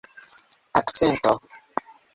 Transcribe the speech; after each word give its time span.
akcento 0.79 1.31